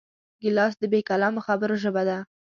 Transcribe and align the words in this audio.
ګیلاس 0.41 0.73
د 0.79 0.83
بېکلامو 0.91 1.45
خبرو 1.47 1.75
ژبه 1.83 2.01
ده. 2.09 2.17